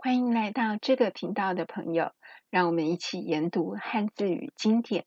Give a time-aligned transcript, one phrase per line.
[0.00, 2.12] 欢迎来到这个频道的朋友，
[2.50, 5.04] 让我们一起研读汉字与经典。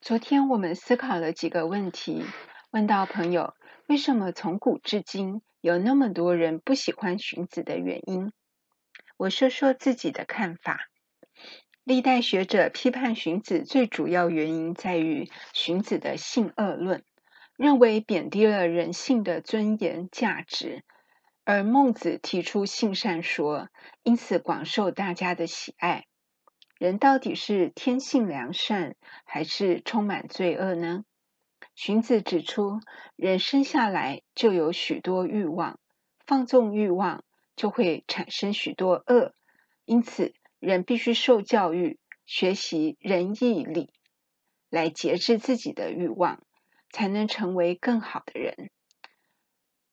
[0.00, 2.24] 昨天我们思考了几个问题，
[2.70, 3.52] 问到朋友
[3.86, 8.32] 为什么从古至今有那么多人不喜欢荀子的原因。
[9.18, 10.88] 我说说自己的看法。
[11.84, 17.04] 历代学者批判荀子最主要原因在于荀子的性恶论，
[17.58, 20.82] 认为贬低了人性的尊严价值。
[21.50, 23.70] 而孟子提出性善说，
[24.02, 26.04] 因此广受大家的喜爱。
[26.78, 31.06] 人到底是天性良善，还是充满罪恶呢？
[31.74, 32.80] 荀子指出，
[33.16, 35.80] 人生下来就有许多欲望，
[36.26, 37.24] 放纵欲望
[37.56, 39.32] 就会产生许多恶，
[39.86, 43.90] 因此人必须受教育，学习仁义礼，
[44.68, 46.42] 来节制自己的欲望，
[46.90, 48.70] 才能成为更好的人。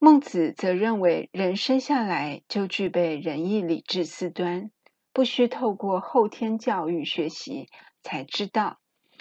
[0.06, 4.70] 孟子则认为，人生下来就具备仁义礼智四端，
[5.12, 7.70] 不需透过后天教育学习
[8.04, 8.78] 才知道。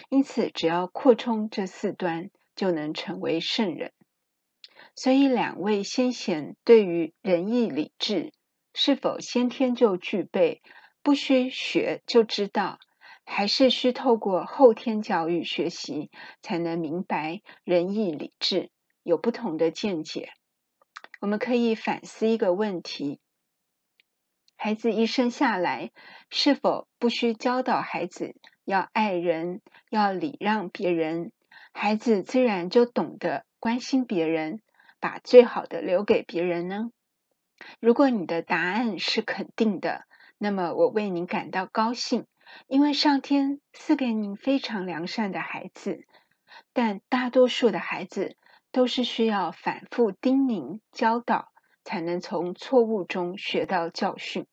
[0.09, 3.93] 因此，只要扩充这四端，就能成为圣人。
[4.93, 8.31] 所以，两位先贤对于仁义礼智
[8.75, 10.61] 是否先天就具备，
[11.01, 12.77] 不需学就知道，
[13.25, 16.11] 还是需透过后天教育学习
[16.43, 18.69] 才能明白仁义礼智，
[19.01, 20.29] 有不同的见解。
[21.25, 23.19] 我们可以反思一个问题：
[24.55, 25.89] 孩子一生下来，
[26.29, 31.31] 是否不需教导孩子要爱人、要礼让别人，
[31.73, 34.61] 孩子自然就懂得关心别人，
[34.99, 36.91] 把最好的留给别人呢？
[37.79, 40.05] 如果你的答案是肯定的，
[40.37, 42.27] 那么我为你感到高兴，
[42.67, 46.05] 因为上天赐给您非常良善的孩子。
[46.71, 48.37] 但大多数的孩子，
[48.75, 51.53] 都是需要反复叮咛教导，
[51.85, 54.47] 才能从错误中学到教训。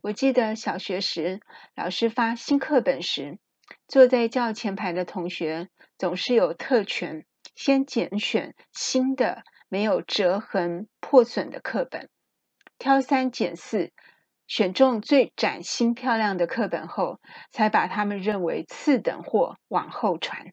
[0.00, 1.40] 我记得小学时，
[1.74, 3.40] 老师发新课本时，
[3.88, 7.26] 坐在较前排的同学总是有特权，
[7.56, 12.10] 先拣选新的、没有折痕、破损的课本，
[12.78, 13.90] 挑三拣四，
[14.46, 17.18] 选中最崭新漂亮的课本后，
[17.50, 20.52] 才把他们认为次等货往后传。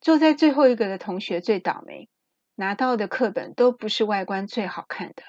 [0.00, 2.08] 坐在最后一个的同学最倒霉，
[2.54, 5.22] 拿到的课本都不是外观最好看的。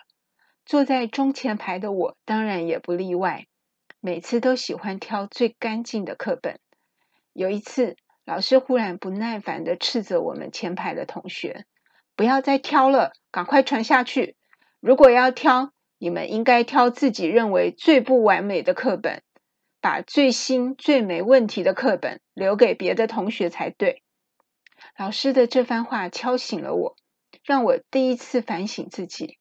[0.66, 3.48] 坐在中前排的我当然也不例外，
[4.00, 6.60] 每次都喜欢挑最干净的课本。
[7.34, 11.66] 有一次，老师忽然不耐烦地斥责我们前排的同学
[12.16, 14.38] ：“不要再挑了，赶快传下去！
[14.80, 19.22] 如果要挑，你们应该挑自己认为最不完美的课本，
[19.82, 24.02] 把最新、最没问题的课本留给别的同学才对。”
[25.02, 26.96] 老师的这番话敲醒了我，
[27.44, 29.40] 让我第一次反省自己。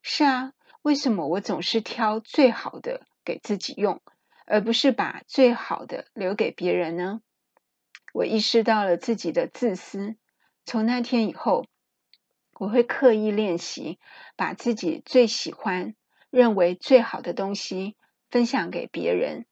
[0.00, 4.00] 是啊，为什么我总是挑最好的给自己用，
[4.46, 7.20] 而不是把最好的留给别人呢？
[8.14, 10.16] 我意识到了自己的自私。
[10.64, 11.66] 从那天以后，
[12.54, 13.98] 我会刻意练习，
[14.34, 15.94] 把自己最喜欢、
[16.30, 17.96] 认为最好的东西
[18.30, 19.44] 分享给别人。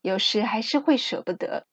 [0.00, 1.66] 有时还是会舍不得，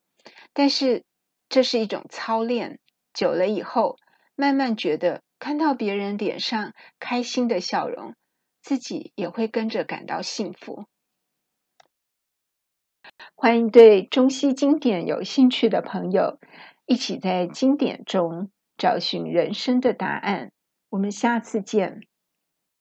[0.52, 1.06] 但是
[1.48, 2.78] 这是一种操练。
[3.12, 3.96] 久了以后，
[4.34, 8.14] 慢慢觉得看到别人脸上开心的笑容，
[8.60, 10.86] 自己也会跟着感到幸福。
[13.34, 16.38] 欢迎对中西经典有兴趣的朋友，
[16.86, 20.52] 一起在经典中找寻人生的答案。
[20.88, 22.06] 我们下次见。